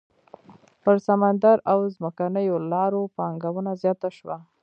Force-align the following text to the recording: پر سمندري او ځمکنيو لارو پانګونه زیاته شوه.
پر 0.83 0.95
سمندري 1.07 1.61
او 1.71 1.79
ځمکنيو 1.95 2.55
لارو 2.71 3.01
پانګونه 3.15 3.71
زیاته 3.81 4.09
شوه. 4.17 4.37